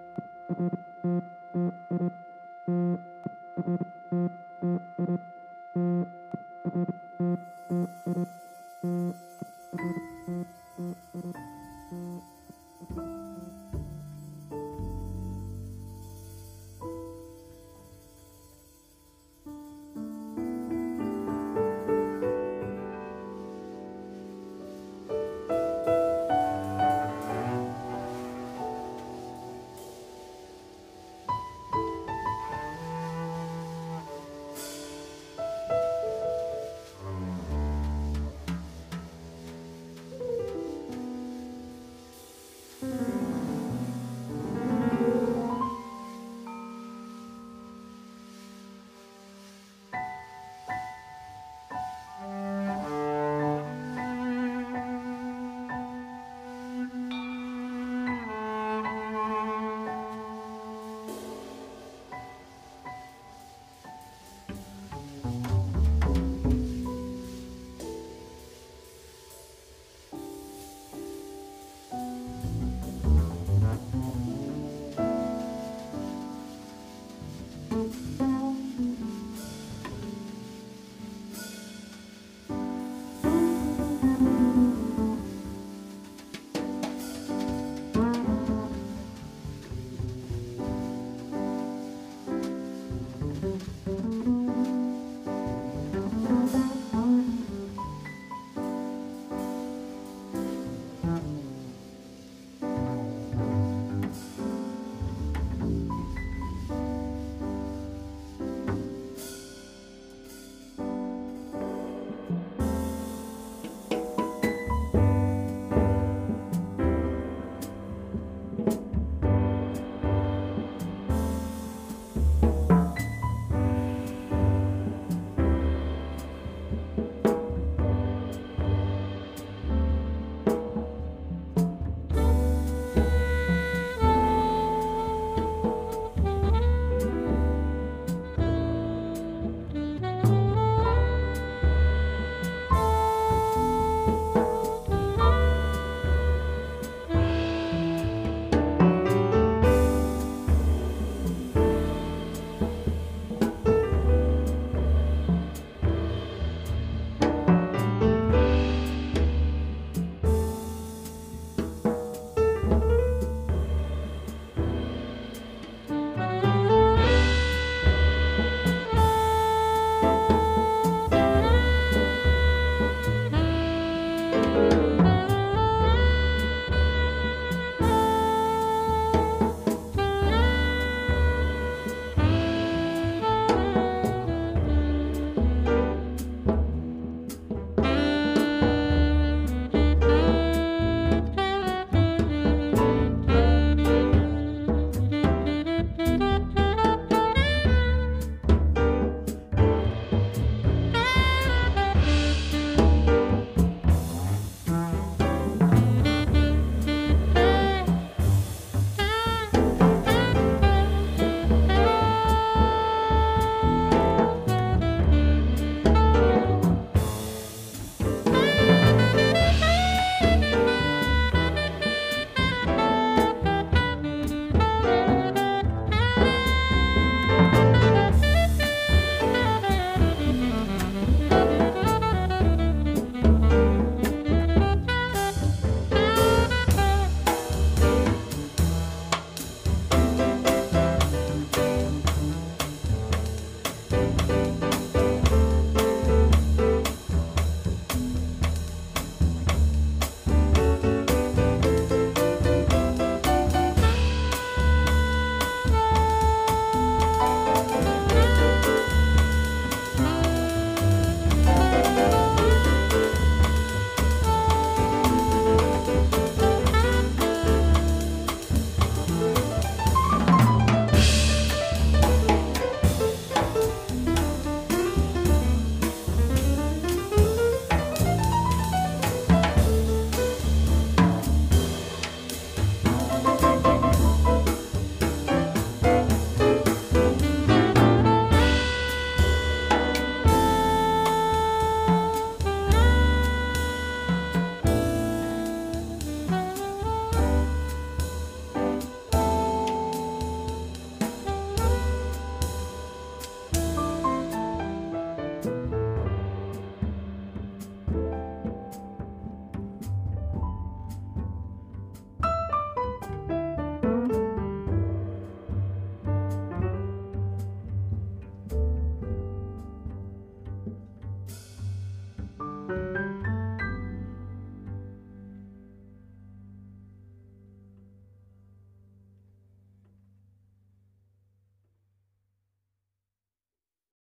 you. 1.04 1.31